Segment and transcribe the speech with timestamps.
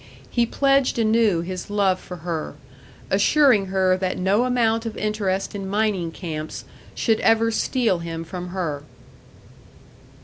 [0.31, 2.55] He pledged anew his love for her,
[3.11, 8.47] assuring her that no amount of interest in mining camps should ever steal him from
[8.47, 8.81] her.